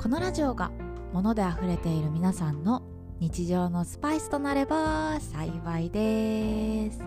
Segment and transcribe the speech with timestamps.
[0.00, 0.70] このラジオが
[1.12, 2.82] 物で溢れている皆さんの
[3.18, 7.00] 日常のスパイスとなれば幸いです。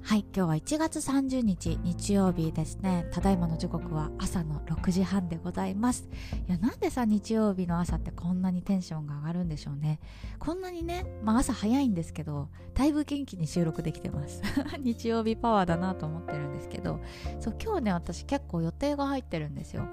[0.00, 3.06] はい今日は1月30日日曜日ですね。
[3.12, 6.08] ただいまの時刻は朝の6時半でございます。
[6.48, 10.00] いやなんでさ日曜日の朝ってこんなにテンションが上がるんでしょうね。
[10.38, 14.40] こんなにねまあ朝早いんですけどだいぶ元気に収録できてます。
[14.80, 16.98] 日曜日パワーだなと思ってるんですけど。
[17.40, 19.86] そう今日ね私結構予定が入ってるんですよ。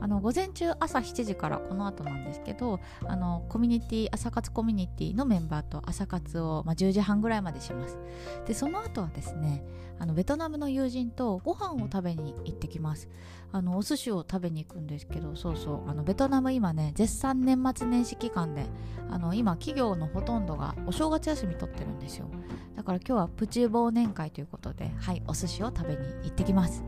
[0.00, 7.98] あの午前中朝7時からこの後なんですけどあのコミュニティ朝活コミュニティのメンバーと朝活を、まあ、10時半ぐらいまでします。
[8.46, 9.64] でその後はですね
[9.98, 13.08] あのベトナムの友人とご飯を食べに行ってきます。
[13.52, 18.64] あのお寿司を食べに行くんですけどそうそうあのベトナム今ね絶賛年末年始期間で
[19.10, 22.30] あの今企業のほとんどがお正月休み取ってるんですよ。
[22.76, 26.84] だから今日はプチ忘年会ということではいお寿司を食べに行ってきます。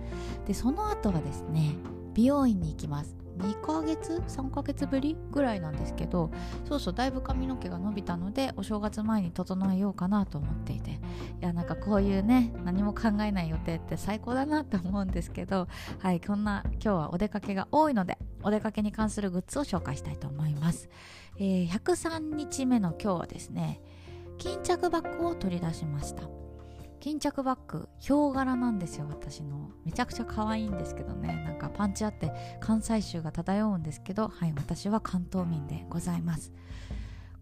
[0.46, 1.74] でその後はですね
[2.14, 3.16] 美容院に行きます。
[3.38, 6.30] 2ヶ月？3ヶ月ぶりぐらいなんですけど
[6.68, 11.00] そうそうだいぶ髪の毛が伸びたのでお正月前に整えようかなと思っていて。
[11.42, 15.66] いやなんかこういうね何も考えない予定って最高だなと思うんですけど
[15.98, 20.88] はいこんな今日はお出かけが多いのでお出かけに関するグッズを紹介したいと思います、
[21.38, 23.80] えー、103日目の今日はですね
[24.38, 26.42] 巾着バッグを取り出しました。
[27.03, 29.72] 巾着バッグヒョウ柄なんですよ私の。
[29.84, 31.42] めちゃくちゃ可愛いんですけどね。
[31.45, 36.52] なんかパンチあって関西臭が漂うんですけどはい私は関東民でございます。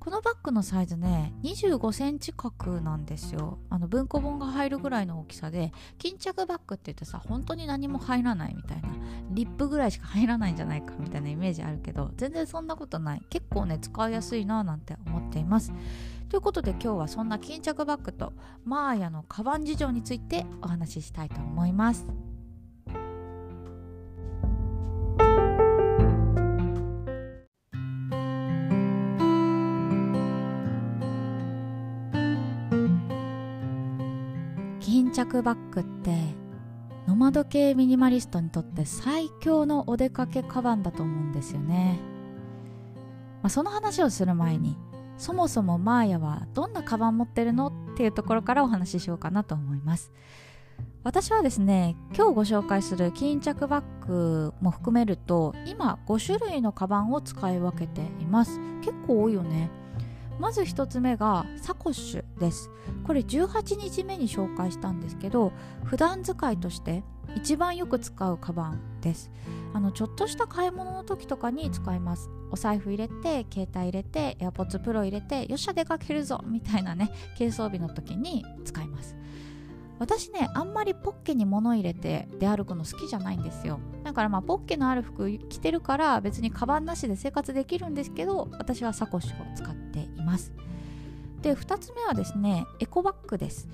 [0.01, 3.59] このバッグのサイズね25センチ角なんですよ。
[3.69, 8.89] あの文庫本が入るぐらいの大きさで巾着バッグって言ってさ本当に何も入らないみたいな
[9.31, 13.23] リップぐらいしか入らないんじゃないかみたいなイメージあるけど全然そんなことない。
[13.29, 15.73] 結構ね使いやすいななんて思っています。
[16.31, 18.33] ということで今日はそんな巾着バッグと
[18.65, 22.30] マーヤのカバン事情についてお話ししたいと思います。
[35.27, 36.17] 着バッグって
[37.07, 41.99] ノマド系ミニマリストにとって最強のお出かけカバンだと思うんですよね。
[43.43, 44.77] まあ、その話をする前に
[45.19, 50.11] そもそもマーヤはどんなカバン持ってるのっていうところからお話ししようかなと思います。
[51.03, 58.59] 私はですね今日ご紹介する巾着バッグも含めると今5種類のカバンを使い分けています。
[58.81, 59.71] 結構多いよね。
[60.41, 62.71] まず1つ目がサコッシュです。
[63.05, 65.53] これ18日目に紹介したんですけど
[65.85, 67.05] 普段使いとして
[67.37, 69.31] 一番よく使うカバンです。
[69.75, 72.31] あのちょっとした買い物の時とかに使います。
[72.51, 79.15] お財布入れて携帯入れて AirPods Pro 入れてよっしゃ出かけるぞみたいなね軽装備の時に使います。
[80.01, 83.79] 私ねあんまりポッケに物入れて出歩くの好きじゃないんですよ。
[84.03, 90.53] だからまあポッケのある服着てるから別にカバンなしで生活できるんですけど私はサコッシュを使っています。
[91.43, 93.69] で2つ目はですねエコバッグです。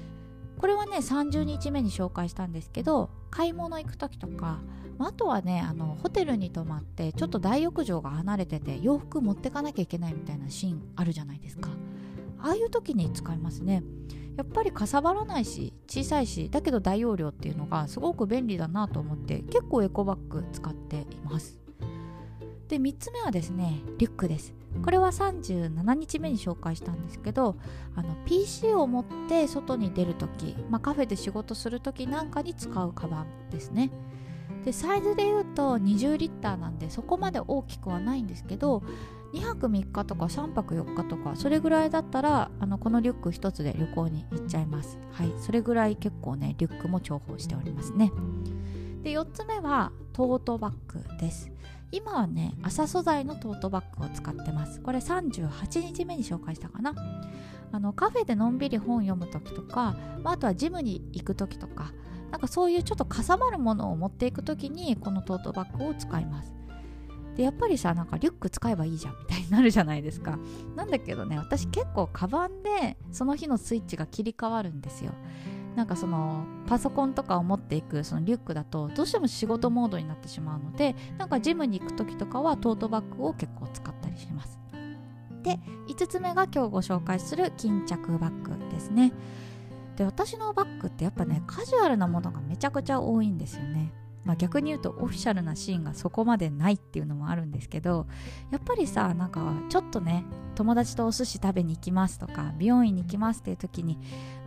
[0.59, 4.59] これはね30日目に紹介したんですけど買い物行く時とか
[4.99, 11.69] あとはねあのホテルに泊まってちょっと大浴場が離れてて洋服持ってかなきゃいけないみたいなシーンあるじゃないですか。
[12.41, 13.85] ああいう時に使いますね。
[14.37, 21.59] やっぱりかさばらないし小さいしだけど大容量っていうのがすごく便利だなと思って結構エコバッグ使っています。
[22.69, 24.55] で3つ目はですねリュックです。
[24.85, 27.57] これは37日目に紹介したんですけど
[27.95, 33.91] あの PC を持って外に出る時、まあ、カフェで仕事する時なんかに使うカバンですね。
[34.67, 38.83] でサイズで言うと20リッターなんでそこまで大きくはないんですけど
[39.33, 44.99] 2泊3日とか3泊4日とかそれぐらいだったらあのこのリュック1つで旅行に行っちゃいます。
[45.13, 45.33] はい。
[45.41, 48.13] それぐらい結構ねリュックも重宝しておりますね。
[49.03, 51.51] で4つ目はトートバッグです。
[51.93, 54.81] 今はね朝素材のトートバッグを使ってます。
[54.81, 56.95] これ38日目に紹介したかな。
[57.73, 61.93] あのカフェでのんびり本読む時とか、まあ、あとはジムに行く時とか
[62.31, 66.56] なんかそういうちょっとかさばるものを持っていく時にこのトートバッグを使います。
[67.37, 70.39] でやっぱりさなんかリュック使えばいいじゃんみたいになるじゃないですか。
[70.75, 75.13] なんだけどね私結構カバンでその日のスイッチが切り替わるんですよ。
[75.77, 84.59] なんかそのパソコンとかを持っていくそのリュックだとどうしても仕事モードになってしまうのでなんかジムに行く時とかはトートバッグを結構使ったりします。
[85.43, 89.13] で5つ目が今日ご紹介する巾着バッグですね。
[89.97, 93.93] で私のバッグってやっぱねカジュアルなものがめちゃくちゃ多いんですよね。
[94.27, 98.07] まあ、逆に言うとオフィシャルなシーンがそこまでないっていうのもあるんですけど
[98.51, 100.25] やっぱりさなんかちょっとね
[100.57, 103.99] 友達とお寿司食べに行きますとか美容院に行きますっていう時に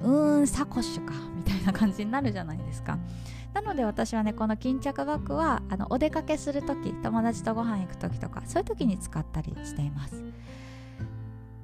[0.01, 2.99] うーんサコッシュかみたいな感じになるじゃないですか。
[3.53, 10.23] なので私はねこの巾着バッグはあのお出かけする時友達とご飯行く時とかそういう時に使ったりしています。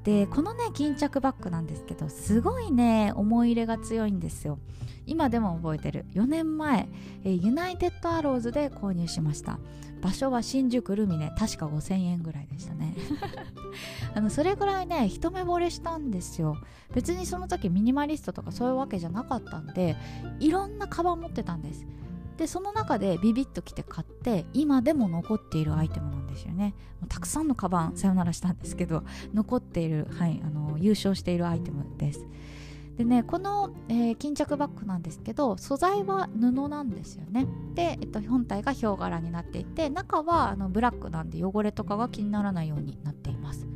[0.06, 4.60] でこのね巾着バッグなんですけどすごいね思い入れが強いんですよ。
[5.08, 6.06] 今でも覚えてる。
[6.14, 6.88] 4年前
[7.24, 9.60] ユナイテッドアローズで購入しました。
[10.02, 12.96] 場所は新宿ルミネ確か5000円ぐらいでしたね。
[14.14, 16.58] あのそれぐらいね一目惚れしたんですよ。
[16.94, 19.96] 別にその時ミニマリストとかそういうわけじゃなかったんで
[20.40, 21.84] いろんなカバン持ってたんです。
[22.38, 26.74] でその中でビビッときて買って今でも残っているアイテムなんですよね。
[27.08, 29.04] たくさんのカバンさよならしたんですけど
[29.34, 32.26] 残っている、はい、あの優勝しているアイテムです。
[32.98, 37.48] でねこの、えー、巾着バッグなんですけど素材は布なんですよね。
[37.74, 43.68] で、えっと、本体がヒョウ柄になっていて中はあのブラックなんで汚れとかが気にならないようになっています。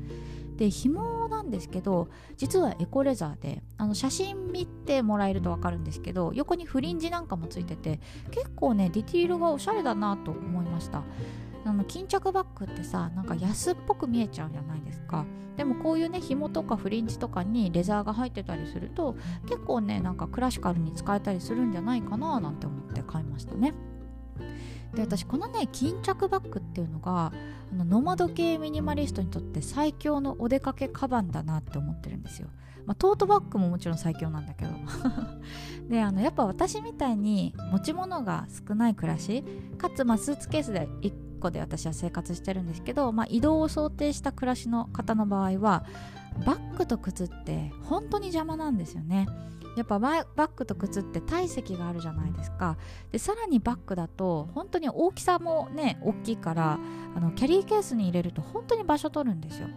[0.60, 11.04] で紐なんですけど実はエコレザーであの写真見てもらえると分かるんですけど横にフリンジなんかもついてて結構ねディティールがおしゃれだなと思いました。
[11.66, 15.26] あの巾着バッグってさなんか安っぽく見えちゃうじゃないですか。
[15.56, 19.16] でもこういうね紐とかフリンジとかにレザーが入ってたりすると
[19.46, 23.74] 結構ねなんかクラシカルに使えたりするんじゃないかななんて思って買いましたね。
[24.94, 27.31] で私このね巾着バッグっていうのが
[27.71, 32.47] あのノマド系ミニマリストにとって最強のお出かけカバンだなって思ってるんですよ、
[32.86, 34.71] まあ、トートバッグももちろん最強なんだけど。
[35.89, 39.44] であのやっぱ私みたいに持ち物が少ない暮らし
[39.80, 45.86] かつ、まあ、スーツケースで1個で私は生活してるんですけど、まあ、移動を想定した暮らしの方の場合は
[46.45, 49.27] バッグと靴って本当に邪魔なんですよね。
[49.77, 52.77] やっぱバッグと靴って体積があるじゃないですか。
[53.12, 56.80] でさらにバッグだと本当に大きさもね大きいから
[57.15, 59.68] あのキャリーケースに入れると本当に場所取るんですよ。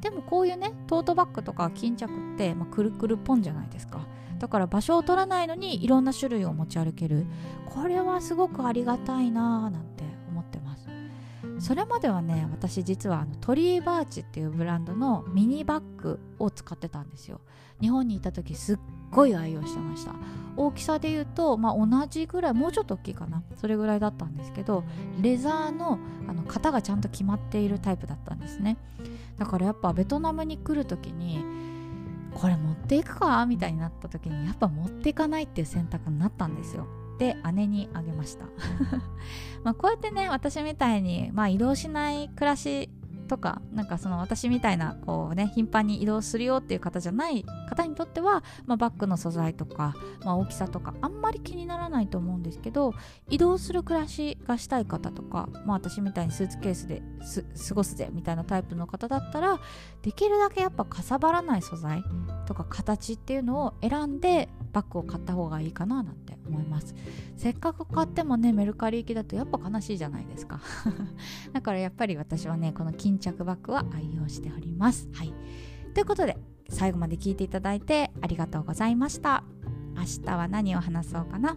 [0.00, 4.06] でもこういうねトートバッグとか巾着って、まあ、くるくるポンじゃないですか。
[4.38, 7.26] だから場所を取らないのにいろんな種類を持ち歩ける。
[7.66, 10.04] これはすごくありがたいなーなんて。
[11.64, 17.40] それまではね私実はあのトリーバーチっていうブランドのミニバッグを使ってたんですよ。
[17.80, 18.78] 日本にいた時すっ
[19.10, 20.12] ごい愛用してました。
[20.58, 23.42] 大きさで言うと、まあ、同じぐらいもうちょっと大きいかな。
[23.56, 24.84] それぐらいだったんですけど
[25.22, 28.76] レザーのあの型がちゃんと決まっているタイプだったんですね。
[29.38, 31.42] だからやっぱベトナムに来る時に
[32.34, 33.46] これ持っていくか？
[33.46, 36.86] みたいになった時にやっぱ持っていかないっていう選択になったんですよ。
[37.18, 38.46] で姉にあげました。
[39.62, 42.90] まあこうやってね私みたいに、まあ、移動しない暮らし
[43.28, 47.44] とかなんかその私みたいなこうね頻繁に移動するよっていう方じゃない
[47.74, 49.94] 方にとっては、まあ、バッグの素材とか、
[50.24, 52.94] まあ、大きさとかあんまり気にならないと思うんですけど
[53.28, 57.02] 移動する暮らしがしたい方とか、まあ、私みたいにスーツケースで
[57.68, 59.60] 過ごすぜみたいなタイプの方だったら
[60.02, 62.04] できるだけやっぱかさばらない素材
[62.46, 66.94] とか形っていうのを選んでバッグを買った方がいいかななんて思います。
[67.36, 70.60] せっかく買ってもねメルカリ行きだとやっぱ悲しいじゃないですか。
[71.52, 75.08] だからやっぱり私はねこの巾着バッグは愛用しております。
[75.12, 75.32] はい。
[75.94, 76.36] ということで
[76.68, 79.44] 最後まで聞いていただいてありがとうございました。
[79.96, 81.56] 明日は何を話そうかな？